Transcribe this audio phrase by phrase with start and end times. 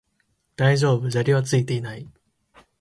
[0.55, 2.07] 大丈夫、砂利はついていない